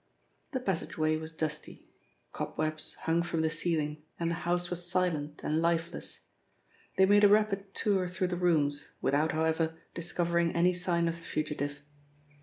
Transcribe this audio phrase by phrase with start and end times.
[0.53, 1.87] The passage way was dusty.
[2.33, 6.21] Cobwebs hung from the ceiling and the house was silent and lifeless.
[6.97, 11.21] They made a rapid tour through the rooms, without, however, discovering any sign of the
[11.23, 11.81] fugitive.